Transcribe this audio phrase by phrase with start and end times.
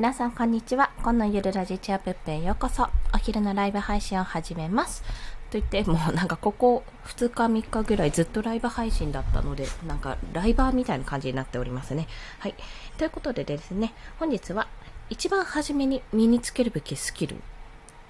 [0.00, 0.92] 皆さんこんにちは。
[1.02, 2.88] 今のゆるラジチアプッペへようこそ。
[3.14, 5.02] お昼のライブ配信を始めます。
[5.50, 12.08] と言って、もうなんかここ2日3日ぐらいずっとライブ配信だったので、なんかライバーみたいな感じになっておりますね。
[12.38, 12.54] はい。
[12.96, 14.68] ということでですね、本日は
[15.10, 17.38] 一番初めに身につけるべきスキルっ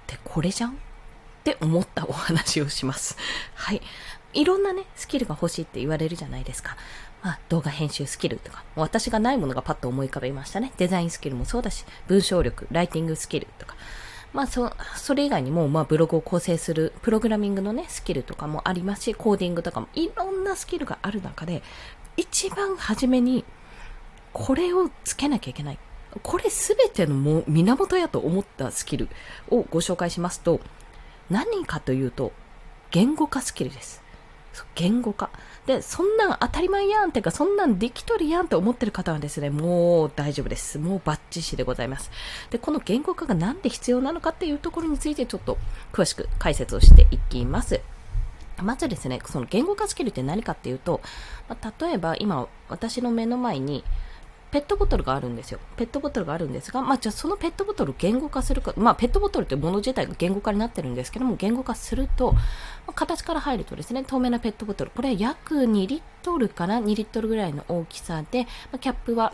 [0.07, 0.69] てこれじゃん？
[0.71, 0.73] っ
[1.43, 3.17] て思ったお話をします。
[3.53, 3.81] はい。
[4.33, 6.77] いろんなね、スキルが欲しいって言われるじゃないですか。
[7.23, 10.71] まあ、動画編集スキルとか、私がないものがパッと思い浮かべましたね。
[10.77, 13.75] デザインスキルもそうだし、文章力、ライティングスキルとか。
[14.33, 21.61] まあ、そ、それ以外にも、まあ、ブログを構成する、プログラミングのね、スキルとかもありますし、コーディングとかも、いろんなスキルがある中で、
[22.17, 23.45] 一番初めに、
[24.33, 25.79] これをつけなきゃいけない。
[26.23, 29.07] これすべてのも源やと思ったスキル
[29.49, 30.59] をご紹介しますと、
[31.29, 32.31] 何かというと、
[32.89, 34.01] 言語化スキルです。
[34.75, 35.29] 言語化。
[35.65, 40.79] で、そんなん当たり前やんっていうか、そんなんできとるやんって思ってる方はですね、もう大丈夫です。
[40.79, 42.09] もうバッチシでございます。
[42.49, 45.57] で、この言語化がなんで必要なのかっていうところについてちょっと
[45.93, 47.81] 詳しく解説をしていきます。
[48.61, 51.01] まずですね、その言語化スキルって何かっていうと、
[51.47, 53.83] まあ、例えば今私の目の前に、
[54.51, 55.59] ペットボトルがあるんですよ。
[55.77, 62.41] ペットボトルがあるんですが、まあ、じゃあそのペットボトルを言語化するか、まあ、ペットボトルってもの自体が言語化になってるんですけども、言語化すると、ま
[62.87, 69.33] あ、形から入るとですね、透明なペットボトル、これ約2リットルから2リットルぐらいの大きさで、まあ、キャップは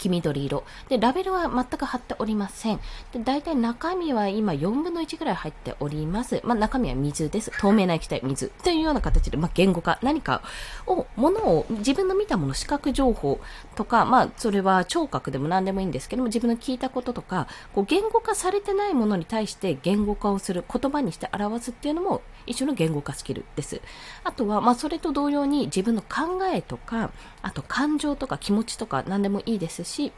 [0.00, 0.64] 黄緑色。
[0.88, 2.80] で、ラベルは全く貼っておりません。
[3.12, 6.40] で、大体中身は今4分の1ぐらい入っております。
[6.42, 7.52] まあ、中身は水です。
[7.60, 8.48] 透明な液体、水。
[8.64, 10.42] というような形で、まあ、言語化、何か
[10.86, 13.40] を、ものを、自分の見たもの、視覚情報
[13.76, 23.80] とか、まあ、それは聴覚でも何でもいいんですけども、自分の聞いたこととか、こう、言語化されてないものに対して言語化をする、言葉にして表すっていうのも、一種の言語化スキルです。
[24.24, 27.10] あとは、まあ、それと同様に自分の考えとか、
[27.42, 30.12] あと感情とか気持ちとか何でもいいですし、し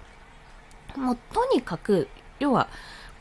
[0.97, 2.69] もうとにかく、要は、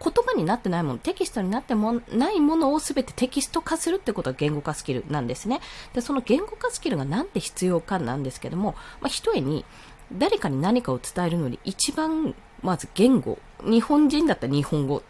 [0.03, 5.61] 言葉になってないもの、テキストになってもないものを全てテキスト化するってことは言語化スキルなんですね。
[5.93, 9.63] で、その言語化スキルがなんで必要かなんですけども、まあ、一重に
[10.11, 12.33] 誰かに何かを伝えるのに一番、
[12.63, 15.03] まず言語、日本人だったら日本語、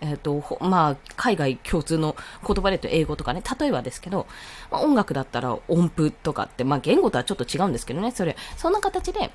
[0.00, 2.14] え、ー、と、まあ、海外共通の
[2.46, 4.26] 言葉でと英語とかね、例えばですけど、
[4.70, 9.32] まあ、音楽だったら音符とかって、まあ、言語とはちょっと違うんですけどね、それ、そんな形で、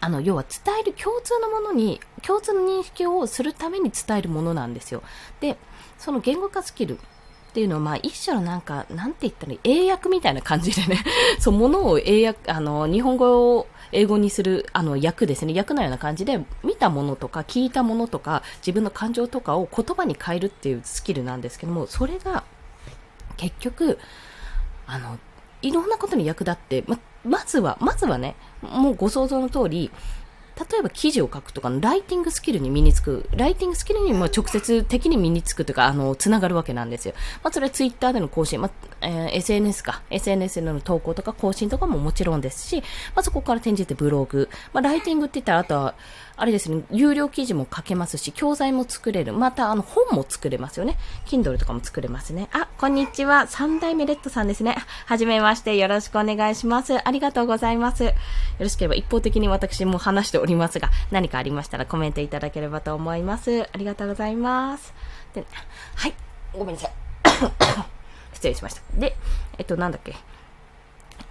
[0.00, 5.02] あの、要は伝える共通のものに、共通の認識をするために伝えるものなんですよ。
[5.40, 5.56] で、
[5.98, 11.02] その言語化スキルっていうのは、まあ、一種のなんか、なんて言ったら、英訳みたいな感じでね、
[11.40, 22.44] そう、ものを英訳、あの、日本語を英語にする、あの、訳ですね、訳のような感じで、見たものとか、聞いたものとか、自分の感情とかを言葉に変えるっていうスキルなんですけども、それが、
[23.36, 23.98] 結局、
[24.86, 25.18] あの、
[25.62, 29.90] いろんなことに役立って、ま、まずは、まずはね、もうご想像の通り、
[30.70, 37.14] 例えば記事を書くとかライティングスキルに身につく、ライティングスキルにも直接的に身につくというか、あの、つながるわけなんですよ。
[37.44, 42.78] まあ、それはツイッターでの更新、まあ、えー、SNS か、SNS での投稿とか更新とかももちろんですし、
[43.14, 45.94] まあ、そこから転じてブログ、まあ、ライティングって言ったら、あとは、
[46.40, 49.32] あれですね、有料記事も書けますし、教材も作れる。
[49.32, 50.96] また、あの、本も作れますよね。
[51.26, 52.48] Kindle とかも作れますね。
[52.52, 53.48] あ、こんにちは。
[53.48, 54.76] 三代目レッドさんですね。
[55.06, 55.76] はじめまして。
[55.76, 56.96] よろしくお願いします。
[57.06, 58.04] ありがとうございます。
[58.04, 58.12] よ
[58.60, 63.68] ろしければ一方的に私も話しておりますが、何かありましたらコメントいただければと思います。
[63.72, 64.94] ありがとうございます。
[65.34, 65.44] で、
[65.96, 66.14] はい。
[66.52, 66.92] ごめんなさい。
[68.34, 68.82] 失礼しました。
[68.94, 69.16] で、
[69.58, 70.14] えっと、なんだっけ。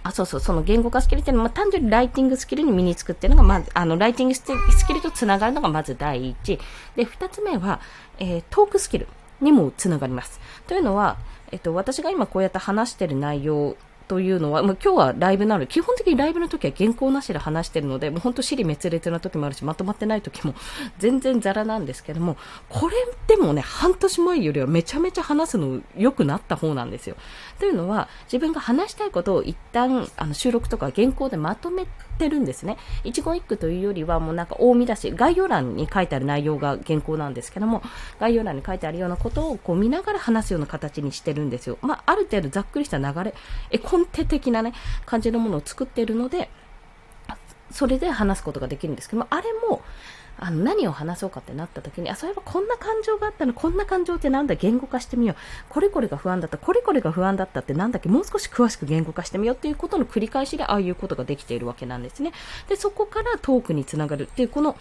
[0.02, 4.42] あ、そうそう、その言語化スキルっていうのは、まあ、単純にライティングスキルに身につくっていうのが、まず、あの、ライティングス
[4.86, 6.58] キルと繋がるのがまず第一。
[6.96, 7.80] で、二つ目は、
[8.18, 9.08] えー、トークスキル
[9.40, 10.40] にもつながります。
[10.66, 11.18] というのは、
[11.50, 13.76] えっと、私が今こうやって話してる内容
[14.08, 20.54] というのは、まあ、今日はライブなので、基本的にライブの時は原稿なしで話してるので、もう本当、尻滅裂な時もあるし、まとまってない時も
[20.98, 22.36] 全然ザラなんですけども、
[22.68, 22.96] これ
[23.26, 27.16] でもね、半年前よりはめちゃめちゃ話すの良くなった方なんですよ。
[27.58, 32.76] というのは、自分が話したいことを一旦、あの、収録とか原稿でまとめててるんですね。
[33.04, 37.82] 一言一句というよりは、もうなんか大見出し、概要欄に書いてある内容が原稿なんですけども、
[38.20, 41.78] 概要欄に書いてあるようなことをこう見ながら話すような形にしてるんですよ。
[41.80, 43.34] まあ、ある程度ざっくりした流れ、
[43.70, 44.72] え、コンテ的なね、
[45.06, 46.50] 感じのものを作っているので、
[47.70, 49.82] それで話すことができるんですけども、あれも、
[50.40, 55.36] あの、何を話そうかってなった時に、あ、そういえばこんな感情があったの、こんな感情ってなんだ、言語化してみよう。
[55.68, 62.32] これこれが不安だった、これこれが不安だったってなんだっけ、もう少し詳しく言語化してみようっていうことの繰り返しで、ああいうことができているわけなんですね。
[62.68, 64.76] で、そこからトークにつながるっていう、この、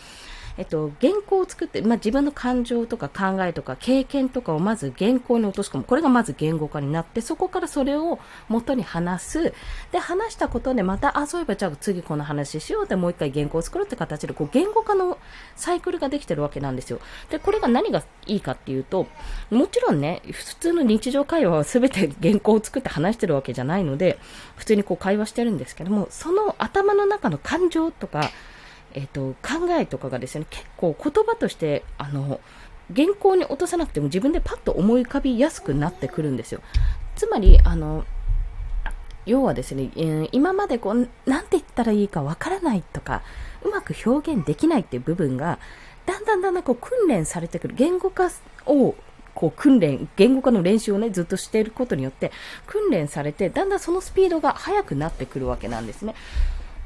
[0.57, 5.83] えっと、原稿を作って、まあ、自分の感情とか考えとか経験とかをまず原稿に落とし込む。
[5.83, 9.54] これがまず言語化になって、そこからそれを元に話す。
[9.92, 15.19] で、話したことでまた、あ、そういえばじゃあ次この話しようってもう一回原稿を作るって形で、こう、言語化の
[15.56, 17.00] サイクルができてるわけなんですよ。
[17.30, 19.06] で、これが何がいいかっていうと、
[19.51, 24.18] もちろんね、普通の日常会話は全て原稿を作って話してるわけじゃないので、
[24.56, 28.31] 普通にこう会話してるんですけども、その頭の中の感情とか、
[28.93, 32.39] えっ、と、考えとかがですね、結構言葉として、あの、
[32.95, 36.61] 原稿に落とさなくても自分でパッと思い浮かびやすくなってくるんですよ。
[37.15, 38.05] つまり、あの、
[39.25, 39.89] 要はですね、
[40.31, 43.23] 今までこう、なんて言ったらいいかわからないとか、
[43.61, 45.59] うまく表現できないっていう部分が、
[46.05, 47.75] だんだんだんだんこう訓練されてくる。
[47.75, 48.29] 言語化
[48.65, 48.95] を
[49.35, 52.31] こう訓練、言語化の練習をね、ずっとしていることによって、
[52.65, 56.15] 訓練されて、だんだんそのスピードが速くなってくるわけなんですね。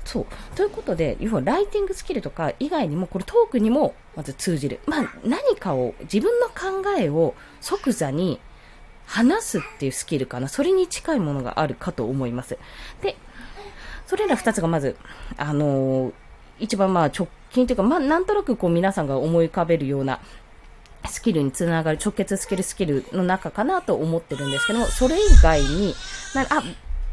[0.05, 0.25] そう。
[0.55, 4.79] ということで、要はライティングスキルとか以外にも、これトークにもまず通じる。
[4.85, 8.39] まあ、何かを、自分の考えを即座に
[9.05, 10.47] 話すっていうスキルかな。
[10.47, 12.57] それに近いものがあるかと思います。
[13.01, 13.15] で、
[14.07, 14.97] それら二つがまず、
[15.37, 16.13] あのー、
[16.59, 20.19] 一番まあ直近というか、まあなんとなくこう皆さんが思い浮かべるような
[21.07, 25.95] スキルにつながる直結スキルスキルの中かなと思ってるんですけども、それ以外に、
[26.35, 26.63] なあ、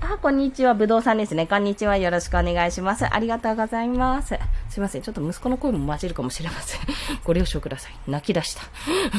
[0.01, 0.75] あ、こんにちは。
[0.75, 1.47] ぶどうさんですね。
[1.49, 1.97] こんにちは。
[1.97, 3.05] よろしくお願いします。
[3.13, 4.39] ありがとうございます。
[4.69, 5.03] すいません。
[5.03, 6.81] ちょっと息子の声も混じるかもしれません。
[7.25, 7.93] ご了承ください。
[8.07, 8.63] 泣き出した。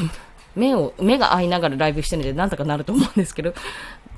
[0.56, 3.54] 目を、目が合いながらライブしてるので、なんとかなると思うんですけど、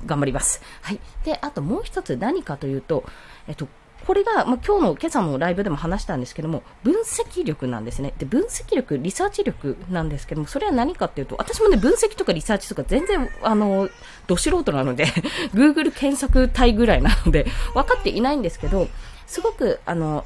[0.05, 0.61] 頑張ります。
[0.81, 0.99] はい。
[1.25, 3.03] で、あともう一つ何かというと、
[3.47, 3.67] えっと、
[4.05, 8.13] これが、まあ、今日の今朝のライブでも話したんですけども、分析力なんですね。
[8.17, 13.89] で、分析力、リサーチ力なんですけども、それは何かっていうと、私もね、分析とかリサーチとか全然、あの、
[14.27, 15.05] ど素人なので
[15.55, 18.87] Google 検索体ぐらいなので、分かっていないんですけど、
[19.25, 20.25] すごく、あの、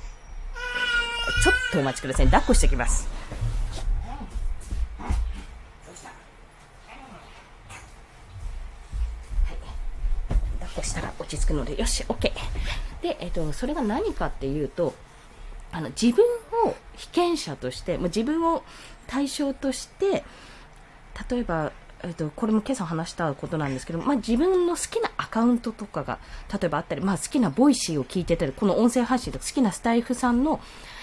[1.44, 2.26] ちょっとお待ちください。
[2.26, 3.08] 抱っこしてきます。
[10.60, 12.32] 抱っこしたら落ち着くので、よし、OK。
[13.02, 14.94] で、えっと、それが何かっていうと、
[15.72, 16.26] あの、自分
[16.66, 18.64] を被験者として、もう自分を
[19.08, 20.24] 対象として、
[21.30, 21.72] 例えば、
[22.04, 26.20] えっと、これも今朝話したことなんですけど、まあ、自分の好きなアカウントとかが、
[26.52, 30.60] 例えばあったり、まあ、好きなボイシーを聞いてたり、この音声配信とか好きなスタイフさんの、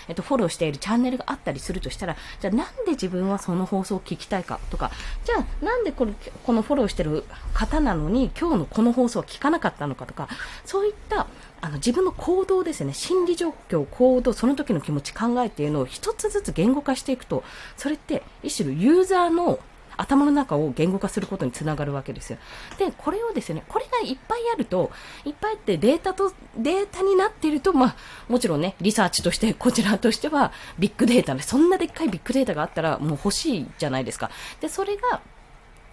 [0.08, 4.90] えっと、フォローしているチャンネルがあったりするとしたら、じゃあなんで自分はその放送を聞きたいかとか、
[5.24, 6.12] じゃあなんでこれ、
[6.44, 10.28] このフォローしてる方なのに今日のこの放送は聞かなかったのかとか、
[10.64, 11.26] そういった
[11.60, 17.42] あの自分の行動ですね、心理状況、行動、その時の気持ち、考えっていうのを一つずつ言語化していくと、
[17.76, 19.58] それって一種のユーザーの
[19.96, 22.38] 頭の中を言語化することにつながるわけですよ。
[22.79, 24.91] で、これをですね、これがいっぱいあると、
[25.25, 27.96] いっぱいってデータと、データになっていると、まあ、
[28.29, 34.31] もちろんね、リサーチとして、こちらとしては、ビッグデータで、そんなでっかいビッグデータがあったら、もう欲しいじゃないですか。
[34.61, 35.20] で、それが、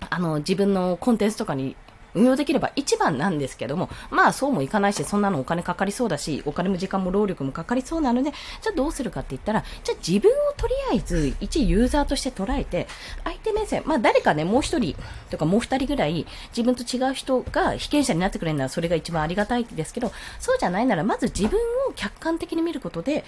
[0.09, 1.75] あの、自分のコンテンツとかに
[2.13, 12.87] 運用できれば一番なんですけども、まあそうもいかないし、そんなのお金かかりそうだし、お金も時間も労力もかかりそうなので、じゃあどうするかって言ったら、じゃあ自分をとりあえず一ユーザーとして捉えて、
[13.23, 14.95] 相手目線、まあ誰かね、もう一人
[15.29, 16.25] とかもう二人ぐらい
[16.55, 21.59] 自分と違う人が被験者になってくれるならそれが一番ありがたいですけど、そうじゃないならまず自分
[21.89, 23.23] を客観的に見ることで、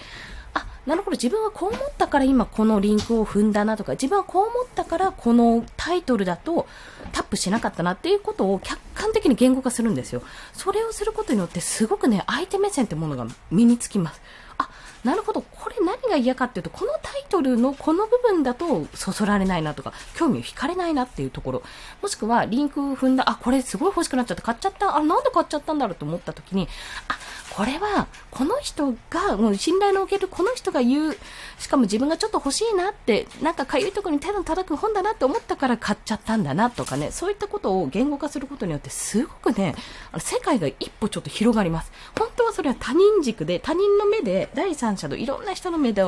[0.54, 6.66] あ、なるほど、自分はこう思ったから今このリンクを踏んだなとか、自分はこう思ったからこのタイトルだと
[7.12, 10.22] タップしなかったなっていうことを客観的に言語化するんですよ。
[10.52, 14.20] それをすることによってすごくね、相手目線ってものが身につきます。
[14.56, 14.68] あ、
[15.02, 21.62] なるほど、これ何が嫌かっていうと、このタイトルのこの部分だとそそられないなとか、興味を惹かれないなっていうところ、
[22.02, 26.68] もしくはリンク踏んだ、あ、これすごい欲しくなっちゃって買っちゃった、あ、なんで買っちゃったんだろうと思った時に、
[27.08, 27.16] あ、
[27.56, 31.16] これは、この人が、もう信頼のおけるこの人が言う、
[31.58, 39.76] しかも自分がちょっと欲しいなって、なんかかゆいところに手の叩く本だなって思ったから買っちゃったんだなとかね、そういったことを言語化することによって、すごくね、
[40.18, 41.92] 世界が一歩ちょっと広がります。
[42.18, 46.02] 本当はそれは他人軸で、他人の目で、第三者のいろんな人の目で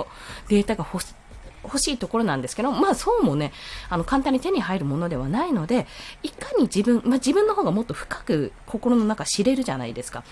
[0.48, 1.14] データが欲し
[1.62, 3.52] 欲しいところなんですけど、まあそうもね、
[3.88, 5.86] あの簡単に手に入るものではないので、
[6.22, 10.24] いかに自分、まあ自分の方がもっと深く心の中知れるじゃないですか。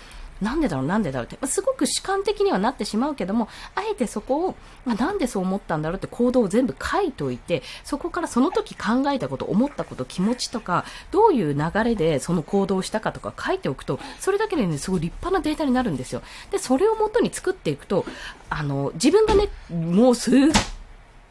[0.43, 16.23] なんでだろう、なんでだろうって、すごく主観的にはなってしまうけども、あえてそこを、ま、なんでそう思ったんだろうって行動を全部書いておいて、そこからその時考えたこと、思ったこと、気持ちとか、どういう流れでその行動をしたかとか書いておくと、それだけでね、すごい立派なデータになるんですよ。
[16.51, 18.05] で、それを元に作っていくと、
[18.51, 20.41] あの、自分がね、もうすっ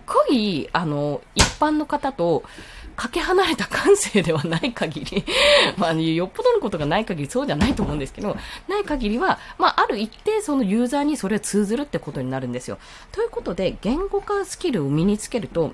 [0.06, 2.44] ごい、あの、一般の方と、
[2.96, 5.24] かけ離れた感性ではない限り
[5.78, 12.78] まあ、よっぽどのことがない限りそうじゃないと思うんですけど、ない限りは、まあ、ある一定そのユーザーにそれを通ずるってことになるんですよ。
[13.12, 15.74] ということで、言語化スキルを身につけると、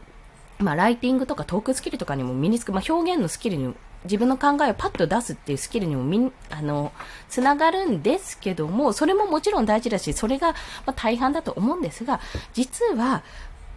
[0.57, 6.93] まあ、ライティングとかトークスキルとかにも身につく、まあ、表現のスキルにも自分の考えをパッと出すっていうスキルにもみん、あの、
[7.27, 12.21] つながるんですけども、それももちろん大事だし、それが、ま大半だと思うんですが、
[12.53, 13.23] 実は、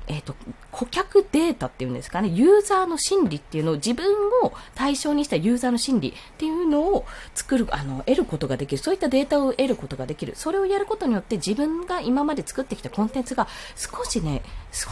[0.06, 0.34] えっ、ー、と、
[0.70, 4.06] 顧客データっていうんですかね、ユーザーの心理っていうのを自分
[4.42, 7.04] を対象にしたユーザーの心理っていうのを
[7.34, 8.82] 作る、あの、得ることができる。
[8.82, 10.34] そういったデータを得ることができる。
[10.36, 14.42] それをやることによって自分が今まで作ってきたコンテンツが少しね、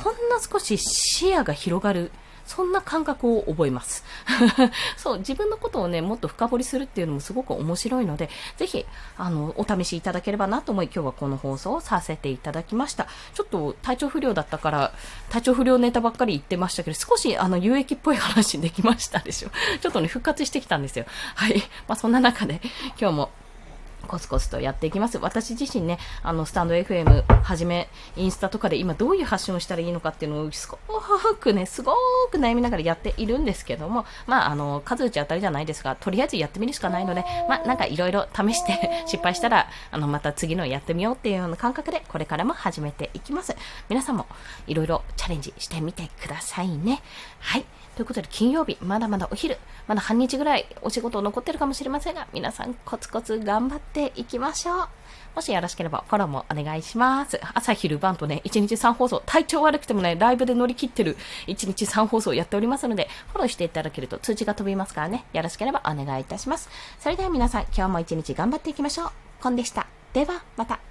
[0.02, 2.10] ほんの少し視野が広がる。
[2.50, 4.04] そんな感覚を覚えます。
[4.98, 8.84] そう、自分のことをね、もっと深掘りするっていうのもすごく面白いので、ぜひ、
[9.16, 13.06] あの、お試しいただければなと思い、今日はこの放送をさせていただきました。
[13.34, 14.92] ちょっと体調不良だったから、
[15.28, 19.50] 体調不良ネタばっかり言ってましたけど、少しあの、有益っぽい話できましたでしょ。
[19.80, 21.04] ちょっとね、復活してきたんですよ。
[21.36, 21.62] はい。
[21.86, 22.60] まあ、そんな中で、
[23.00, 23.30] 今日も
[24.06, 25.18] コツコツとやっていきます。
[25.18, 30.78] 私自身ね、あの、スタンド FM はじめ、インスタとかで今どういう発信をしたらいいのかっていうのをすご
[31.36, 31.94] くね、すご
[32.30, 43.56] く悩みながらやっているんですけども、まあ、あの、数打ち当たりじゃないですが、とりあえずやってみるしかないので、まあ、なんかいろいろ試して 失敗したら、あの、また次のやってみようっていうような感覚で、これからも始めていきます。
[43.88, 44.26] 皆さんも
[44.66, 47.02] いろいろチャレンジしてみてくださいね。
[47.40, 47.64] はい。
[47.96, 54.88] ということで、金曜日、まだまだお昼、まだ半日ぐらいお仕事残ってるかもしれませんが、皆さんコツコツ頑張ってていきましょう。
[55.34, 57.40] もしよろしければフォローもお願いします。
[57.54, 61.16] 朝昼晩とね、1日3放送、体調悪くてもね、ライブで乗り切ってる
[61.46, 66.68] 1日3放送やっておりますので、フォローしていただけると通知が飛びますからね、よろしければお願いいたします。
[66.98, 69.10] それでは皆さん、今日も1日頑張っていきましょう。
[69.40, 69.86] コンでした。
[70.12, 70.89] では、また。